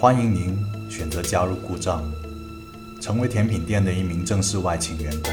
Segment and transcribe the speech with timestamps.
[0.00, 0.56] 欢迎您
[0.88, 2.04] 选择加入故障，
[3.00, 5.32] 成为甜品店的一名正式外勤员工。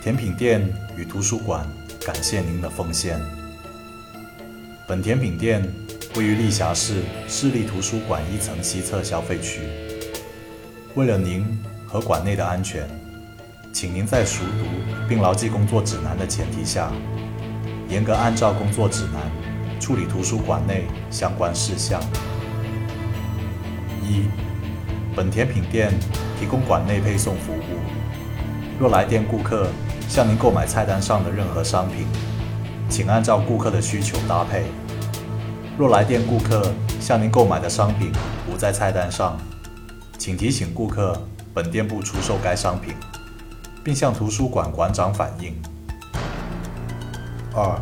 [0.00, 1.68] 甜品店与图书馆
[2.02, 3.20] 感谢您的奉献。
[4.86, 5.70] 本甜品店
[6.16, 9.60] 位于丽霞市市立图书馆一层西侧消费区。
[10.94, 11.44] 为了您
[11.86, 12.88] 和馆内的安全，
[13.70, 14.64] 请您在熟读
[15.06, 16.90] 并牢记工作指南的前提下，
[17.90, 19.30] 严格按照工作指南
[19.78, 22.00] 处理图书馆内相关事项。
[24.08, 24.24] 一，
[25.14, 25.92] 本甜品店
[26.40, 27.78] 提供馆内配送服务。
[28.80, 29.68] 若来电顾客
[30.08, 32.06] 向您购买菜单上的任何商品，
[32.88, 34.64] 请按照顾客的需求搭配。
[35.76, 38.10] 若来电顾客向您购买的商品
[38.50, 39.36] 不在菜单上，
[40.16, 41.20] 请提醒顾客
[41.52, 42.94] 本店不出售该商品，
[43.84, 45.54] 并向图书馆馆长反映。
[47.54, 47.80] 二，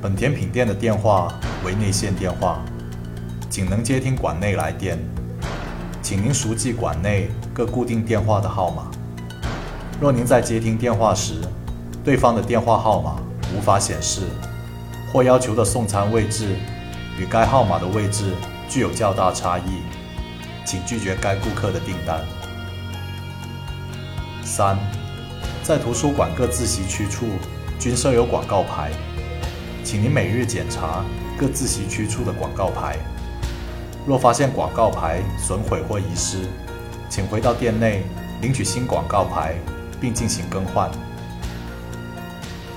[0.00, 1.32] 本甜品店的电话
[1.64, 2.64] 为内线电话，
[3.50, 4.98] 仅能接听馆内来电。
[6.06, 8.88] 请您熟记馆内各固定电话的号码。
[10.00, 11.40] 若您在接听电话时，
[12.04, 13.16] 对方的电话号码
[13.52, 14.20] 无法显示，
[15.12, 16.54] 或要求的送餐位置
[17.18, 18.30] 与该号码的位置
[18.68, 19.82] 具有较大差异，
[20.64, 22.20] 请拒绝该顾客的订单。
[24.44, 24.78] 三，
[25.64, 27.26] 在图书馆各自习区处
[27.80, 28.92] 均设有广告牌，
[29.82, 31.04] 请您每日检查
[31.36, 32.96] 各自习区处的广告牌。
[34.06, 36.46] 若发现广告牌损毁或遗失，
[37.10, 38.04] 请回到店内
[38.40, 39.56] 领取新广告牌，
[40.00, 40.88] 并进行更换。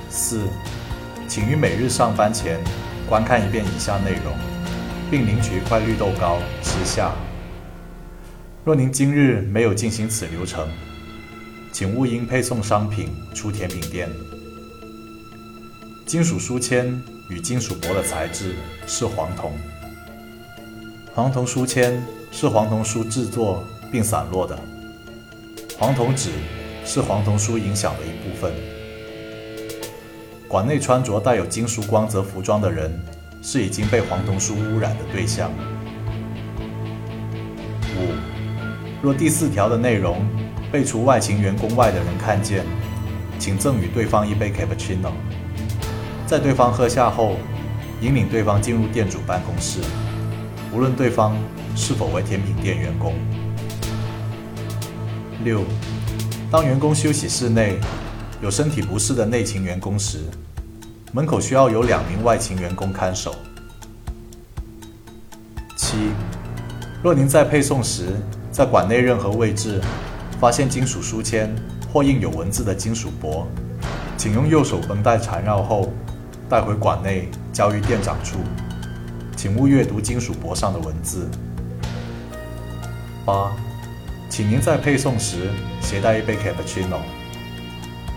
[0.10, 0.48] 四，
[1.28, 2.60] 请于每日上班前
[3.08, 4.34] 观看一遍以下内容，
[5.12, 7.14] 并领取一块绿豆糕吃下。
[8.66, 10.68] 若您今日没有进行此流程，
[11.72, 14.10] 请勿因配送商品出甜品店。
[16.08, 18.56] 金属书签与金属箔的材质
[18.88, 19.54] 是黄铜。
[21.20, 24.58] 黄铜书签是黄铜书制作并散落的，
[25.78, 26.30] 黄铜纸
[26.86, 28.54] 是黄铜书影响的一部分。
[30.48, 32.98] 馆内穿着带有金属光泽服装的人
[33.42, 35.52] 是已经被黄铜书污染的对象。
[37.98, 38.14] 五，
[39.02, 40.26] 若第四条的内容
[40.72, 42.64] 被除外勤员工外的人看见，
[43.38, 45.12] 请赠予对方一杯 cappuccino，
[46.26, 47.36] 在对方喝下后，
[48.00, 49.82] 引领对方进入店主办公室。
[50.72, 51.36] 无论对方
[51.76, 53.14] 是否为甜品店员工。
[55.44, 55.62] 六，
[56.52, 57.80] 当员工休息室内
[58.42, 60.20] 有身体不适的内勤员工时，
[61.12, 63.34] 门口需要有两名外勤员工看守。
[65.76, 65.98] 七，
[67.02, 68.10] 若您在配送时
[68.52, 69.82] 在馆内任何位置
[70.40, 71.50] 发现金属书签
[71.92, 73.48] 或印有文字的金属箔，
[74.18, 75.92] 请用右手绷带缠绕后
[76.48, 78.38] 带回馆内交于店长处。
[79.42, 81.26] 请勿阅读金属箔上的文字。
[83.24, 83.56] 八，
[84.30, 85.50] 请您在配送时
[85.82, 86.98] 携带一杯 cappuccino。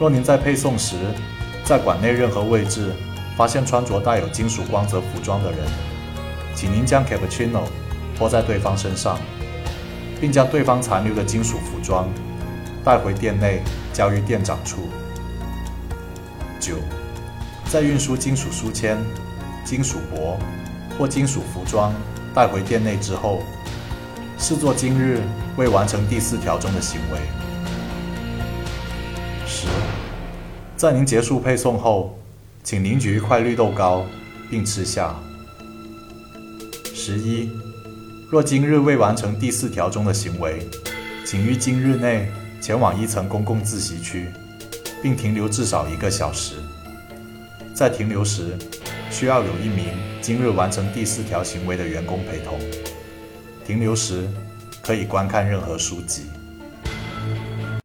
[0.01, 0.97] 若您在配送时
[1.65, 2.91] 在馆内任何位置
[3.37, 5.61] 发现穿着带有金属光泽服装的人，
[6.57, 7.61] 请您将 cappuccino
[8.19, 9.17] 泼在对方身上，
[10.21, 12.09] 并将对方残留的金属服装
[12.85, 13.63] 带回店内
[13.93, 14.89] 交于店长处。
[16.59, 16.79] 九，
[17.71, 18.99] 在运输金属书签、
[19.65, 20.37] 金属箔。
[20.99, 21.93] 或金属服装
[22.35, 23.43] 带回店内之后，
[24.39, 25.21] 视作今日
[25.57, 27.19] 未完成第四条中的行为。
[29.47, 29.67] 十，
[30.77, 32.19] 在您结束配送后，
[32.63, 34.05] 请您取一块绿豆糕
[34.51, 35.15] 并吃下。
[36.95, 37.51] 十一，
[38.31, 40.67] 若今日未完成第四条中的行为，
[41.27, 44.29] 请于今日内前往一层公共自习区，
[45.03, 46.55] 并停留至少一个小时。
[47.75, 48.57] 在停留时，
[49.13, 49.89] 需要有一名
[50.23, 52.59] 今日完成第四条行为的员工陪同。
[53.63, 54.27] 停留时
[54.83, 56.23] 可以观看任何书籍。